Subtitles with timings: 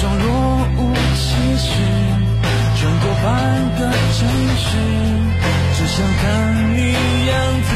[0.00, 0.24] 装若
[0.78, 1.26] 无其
[1.58, 1.68] 事，
[2.80, 3.28] 转过半
[3.78, 3.80] 个
[4.16, 4.18] 城
[4.56, 4.68] 市，
[5.76, 6.24] 只想看
[6.74, 6.78] 你
[7.26, 7.70] 样子。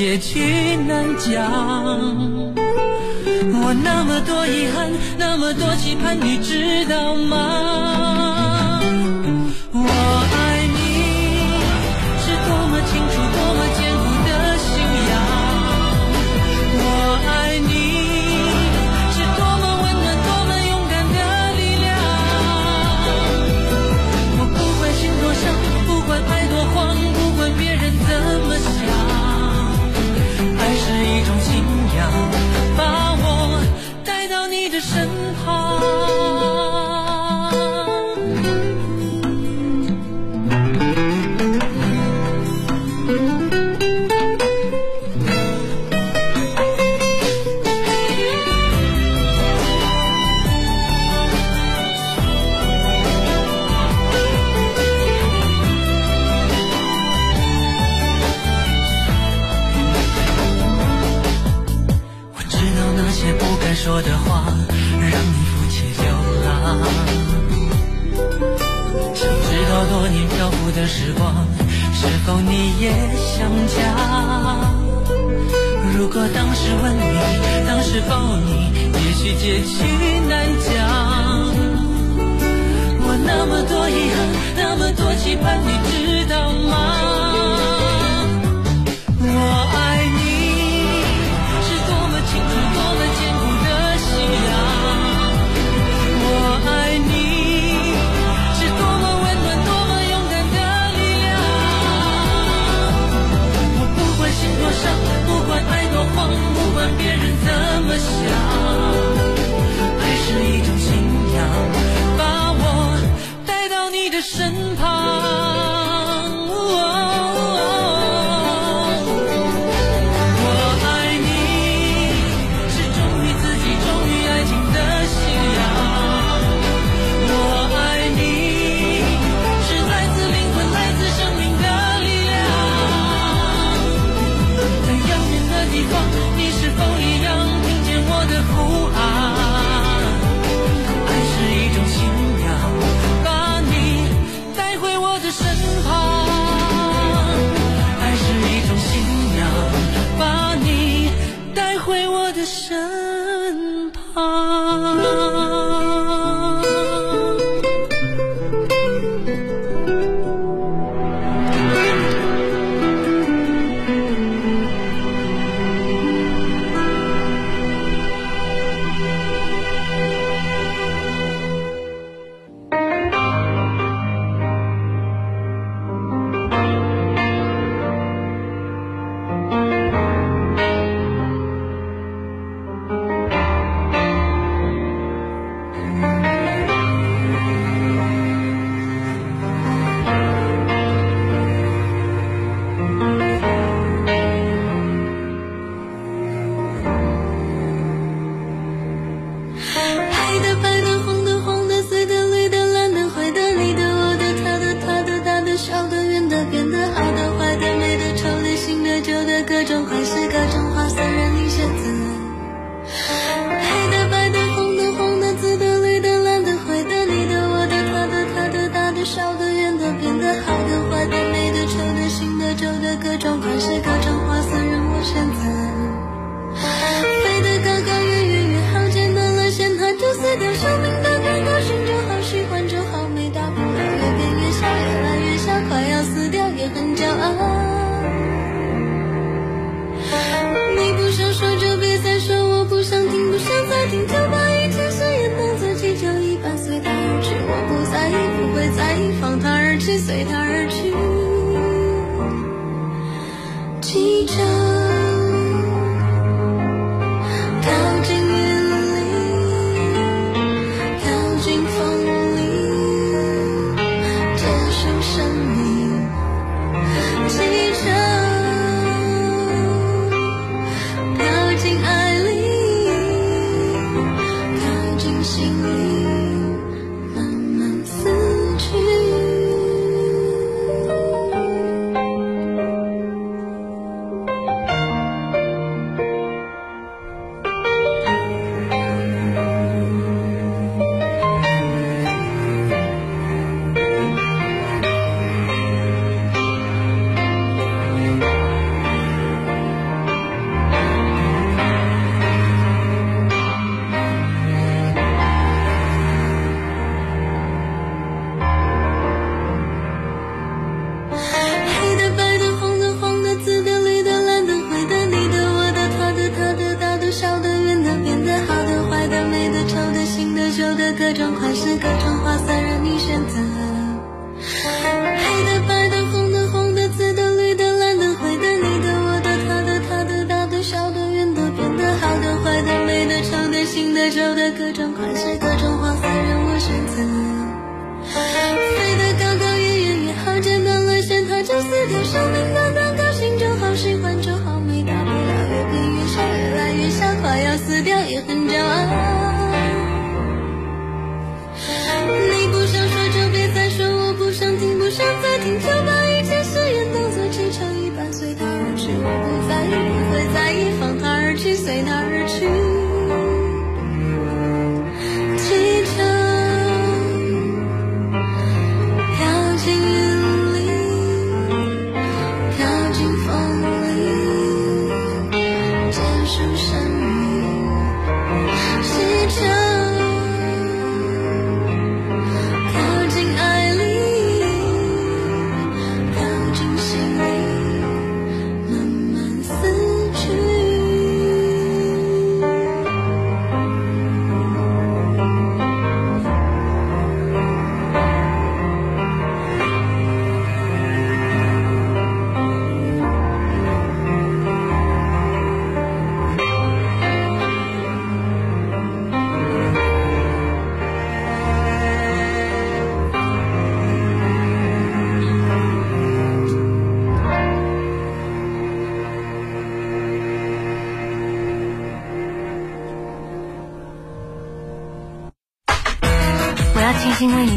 [0.00, 0.40] 结局
[0.88, 1.44] 难讲。
[3.62, 7.39] 我那么多遗憾那么多期盼你知道吗？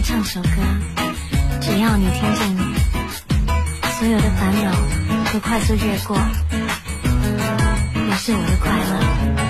[0.04, 0.50] 唱首歌，
[1.62, 2.58] 只要你听见，
[3.98, 4.72] 所有的烦恼
[5.32, 6.18] 都快速越过，
[7.94, 9.43] 你是我的快乐。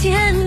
[0.00, 0.39] 天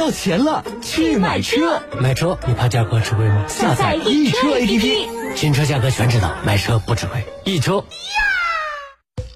[0.00, 1.82] 到钱了，去买车。
[2.00, 3.44] 买车你怕价格吃亏吗？
[3.46, 5.36] 下载易车 APP。
[5.36, 7.22] 新车价格全知道，买车不吃亏。
[7.44, 7.84] 易车。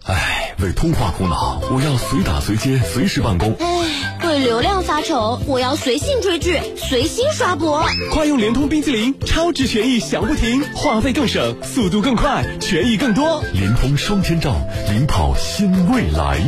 [0.06, 3.54] 唉，为通话苦恼，我要随打随接，随时办公。
[3.60, 7.84] 唉，为流量发愁，我要随性追剧，随心刷博。
[8.10, 13.44] 快用联通冰激凌，超值权益享不停，话费更省，速度更快，权益更多。
[13.52, 14.56] 联通双千兆，
[14.88, 16.40] 领跑新未来。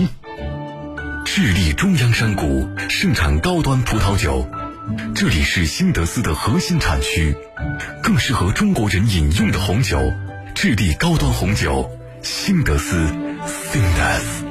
[1.37, 4.49] 智利中央山谷盛产高端葡萄酒，
[5.15, 7.37] 这里是新德斯的核心产区，
[8.03, 9.99] 更适合中国人饮用的红酒。
[10.55, 11.91] 智利高端红酒，
[12.23, 12.97] 新德斯
[13.45, 14.45] s i n d e s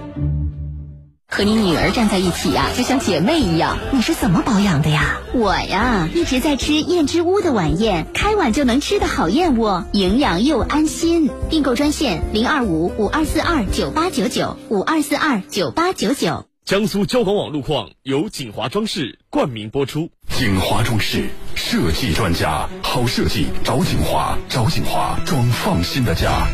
[1.27, 3.79] 和你女儿站在一起呀、就像姐妹一样。
[3.91, 5.17] 你是怎么保养的呀？
[5.33, 11.31] 我呀，一直在吃燕之屋的晚宴，开碗就能吃的好燕窝，营养又安心。
[11.49, 16.45] 订购专线零二五五二四二九八九九五二四二九八九九。
[16.65, 20.09] 江苏交广网路况由锦华装饰冠名播出。
[20.35, 26.47] 锦华装饰设计专家，好设计找锦华，找锦华装放心的家。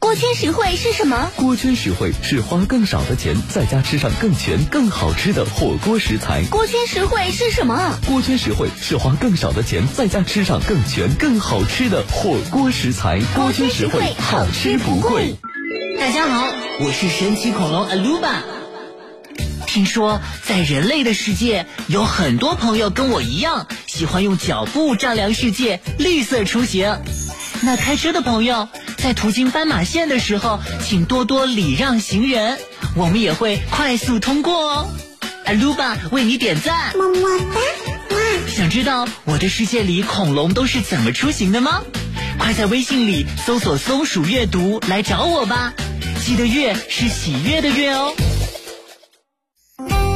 [0.00, 1.30] 锅圈实惠是什么？
[1.36, 6.42] 锅圈实惠是花更少的钱，在家吃上更全、更好吃的火锅食材。
[6.50, 8.00] 锅圈实惠是什么？
[8.08, 13.20] 锅圈实惠是花更少的钱，在家吃上更全、更好吃的火锅食材。
[13.36, 15.36] 锅圈实惠，好吃不贵。
[16.00, 18.61] 大家好，我是神奇恐龙 Aluba。
[19.72, 27.00] 听说在人类的世界，有很多朋友跟我一样，喜欢用脚步丈量世界，绿色出行。
[27.62, 32.58] 那开车的朋友，在途经斑马线的时候，请多多礼让行人，
[32.94, 34.90] 我们也会快速通过哦。
[35.46, 38.14] 阿鲁巴为你点赞，么么哒！
[38.54, 41.80] 想知道我的世界里恐龙都是怎么出行的吗？
[42.38, 45.72] 快在微信里搜索“松鼠阅读”来找我吧，
[46.26, 48.14] 记得“月”是喜悦的“月”哦。
[49.78, 49.84] 就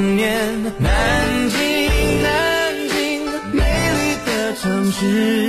[0.00, 1.58] 念南京，
[2.22, 2.28] 南
[2.88, 5.39] 京美丽的城市，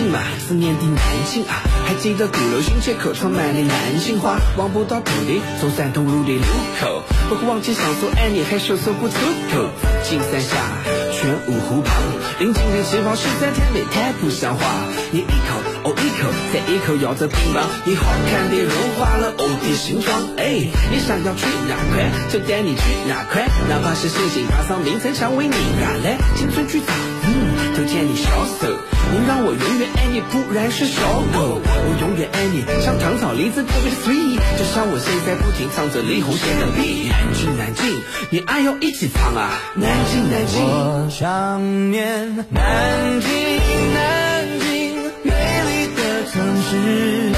[0.00, 0.18] 过南京吗？
[0.38, 6.44] 思念的南京啊，还记得鼓楼新街口充满了南京话，望不到土地，从三通路的路
[6.80, 9.14] 口，不会忘记想说爱你，还说说不出
[9.52, 9.68] 口。
[10.02, 10.56] 金山下，
[11.12, 11.94] 全五湖旁，
[12.38, 14.64] 临近的气泡实在太美，太不像话。
[15.12, 20.16] 你一口哦一口，再一口咬着乒乓，你好看的融化了我的心窗。
[20.38, 26.96] 哎，你想要去哪块，就带你去哪块，哪怕是星星爬上名城墙为你赶来，青春剧场，
[27.28, 28.72] 嗯，推荐你小手，
[29.12, 31.02] 你让我永远爱你，不然是小
[31.34, 31.60] 狗。
[31.64, 37.10] 我永远爱你，像糖炒栗子特别的 sweet，就像我现在不停唱着李红写的 beat。
[37.10, 38.00] 南京南京，
[38.30, 40.62] 你爱要一起唱啊，南京南京。
[40.62, 43.30] 我想念南京
[43.94, 44.94] 南京，
[45.24, 45.32] 美
[45.66, 47.32] 丽的城市，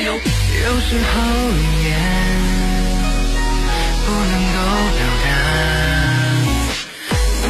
[0.00, 1.14] 有时候
[1.50, 1.90] 语言
[4.06, 4.56] 不能够
[4.96, 5.26] 表达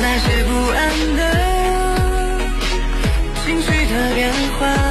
[0.00, 0.76] 那些不安
[1.16, 1.20] 的
[3.44, 4.87] 情绪的变化。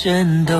[0.00, 0.54] 震动，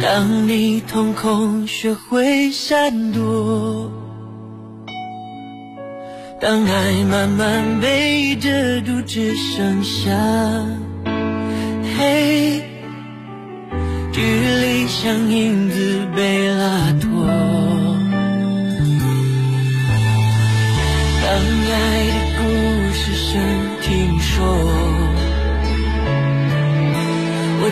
[0.00, 3.90] 当你瞳孔学会闪躲，
[6.40, 8.48] 当爱慢慢被遮
[8.82, 10.12] 住，只剩下
[11.98, 12.62] 黑，
[14.12, 17.26] 距离像影子被拉脱。
[21.20, 21.34] 当
[21.66, 22.44] 爱的故
[22.94, 23.42] 事声
[23.82, 24.46] 听说，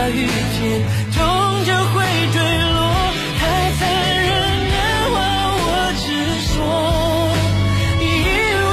[0.00, 0.26] 碰到雨
[0.56, 0.80] 天，
[1.12, 1.20] 终
[1.66, 2.00] 究会
[2.32, 2.40] 坠
[2.72, 2.78] 落。
[3.38, 3.40] 太
[3.78, 3.80] 残
[4.24, 4.32] 忍
[4.70, 4.76] 的
[5.12, 5.14] 话
[5.60, 5.68] 我
[6.00, 6.02] 只
[6.48, 6.56] 说，
[8.00, 8.04] 因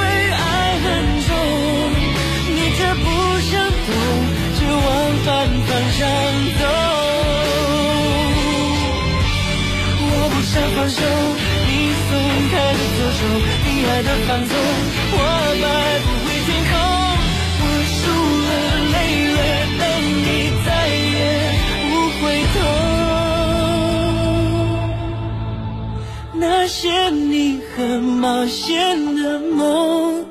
[0.32, 0.42] 爱
[0.84, 0.86] 很
[1.28, 1.30] 重，
[2.48, 3.06] 你却不
[3.44, 3.88] 想懂，
[4.56, 4.86] 只往
[5.26, 5.28] 反
[5.66, 6.00] 方向
[6.58, 6.64] 走。
[10.00, 10.96] 我不想放手，
[11.68, 11.70] 你
[12.08, 12.10] 松
[12.50, 13.20] 开的左手，
[13.64, 14.56] 你爱的放纵，
[15.12, 15.16] 我
[15.60, 15.64] 摆
[16.00, 16.87] 不回天空。
[28.00, 30.26] 冒险的梦，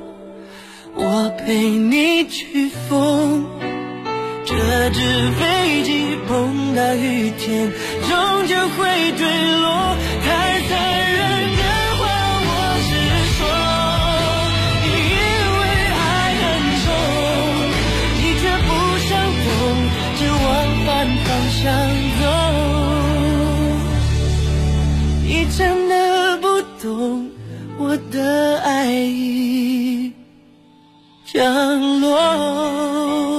[0.93, 3.45] 我陪你去疯。
[4.45, 4.55] 这
[4.91, 5.01] 只
[5.39, 7.71] 飞机碰到雨天，
[8.07, 9.25] 终究会坠
[9.59, 9.95] 落。
[10.23, 10.69] 太残
[11.13, 11.36] 忍
[28.27, 30.11] 的爱已
[31.25, 33.36] 降落。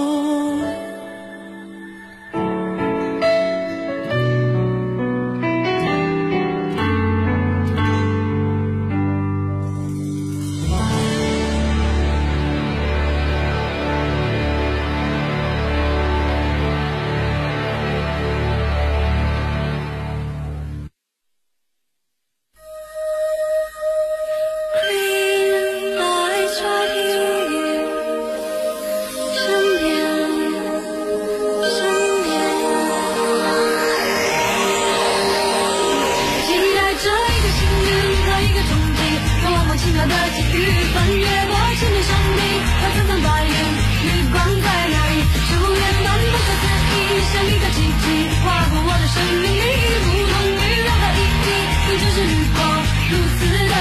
[53.10, 53.77] 如此的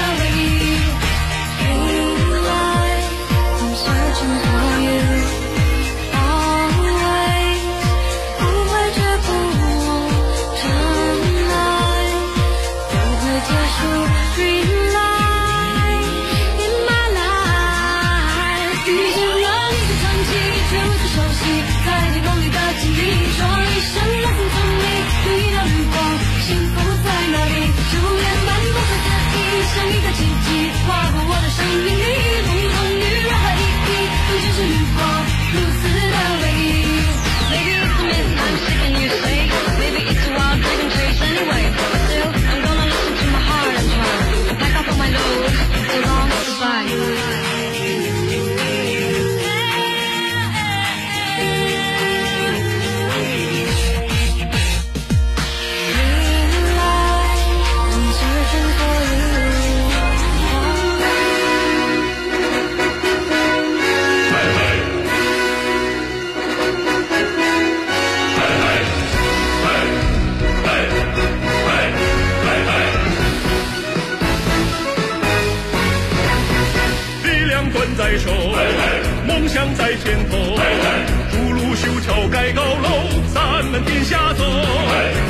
[83.78, 84.44] 们天下走。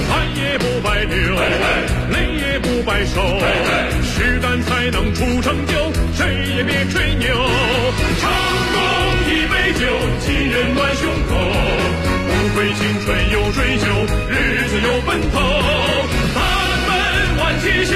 [0.08, 1.36] 汗也不白流，
[2.10, 3.20] 泪也不白受，
[4.02, 6.26] 实干才能出成就，谁
[6.56, 7.26] 也别吹牛。
[8.20, 8.30] 成
[8.72, 8.78] 功
[9.28, 9.86] 一杯酒，
[10.20, 11.34] 亲人暖胸口，
[12.26, 13.84] 不悔青春有追求，
[14.30, 14.32] 日
[14.68, 15.36] 子有奔头。
[16.34, 16.40] 咱
[16.86, 16.90] 们
[17.38, 17.92] 挽起袖，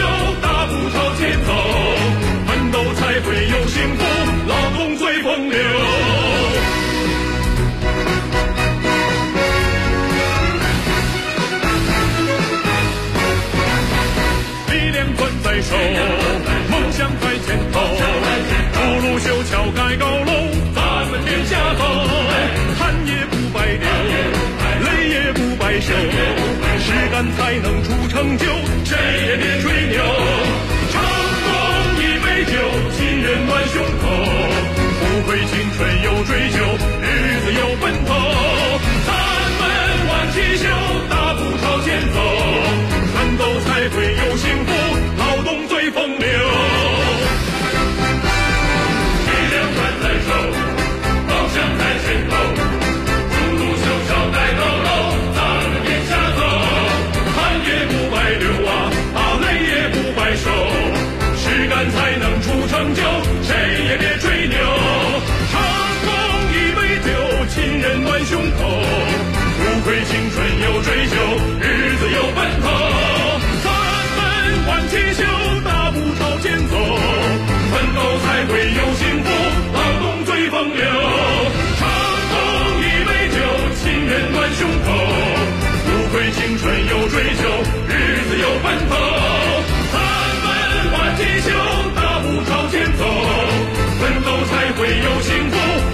[27.37, 28.45] 才能出成就，
[28.85, 28.97] 谁
[29.27, 29.99] 也别吹牛。
[30.93, 30.95] 成
[31.47, 31.49] 功
[31.99, 32.55] 一杯酒，
[32.97, 34.05] 亲人暖胸口。
[35.01, 36.57] 不悔青春有追求，
[37.01, 37.05] 日
[37.45, 38.11] 子有奔头。
[39.07, 39.11] 咱
[39.59, 39.63] 们
[40.09, 40.65] 挽起袖，
[41.09, 42.19] 大步朝前走，
[43.15, 44.32] 奋斗才会有
[69.83, 71.15] 不愧青春有追求，
[71.59, 72.71] 日子有奔头。
[73.65, 73.69] 咱
[74.15, 74.23] 们
[74.69, 75.25] 挽起袖，
[75.65, 79.29] 大步朝前走，奋斗才会有幸福，
[79.75, 80.87] 劳动最风流。
[81.81, 81.83] 成
[82.31, 82.39] 功
[82.79, 83.43] 一杯酒，
[83.83, 84.89] 亲人暖胸口，
[85.85, 87.43] 不愧青春有追求，
[87.89, 87.91] 日
[88.29, 88.95] 子有奔头。
[89.91, 89.99] 咱
[90.45, 90.47] 们
[90.93, 91.51] 挽起袖，
[91.97, 93.03] 大步朝前走，
[93.99, 95.92] 奋斗才会有幸福。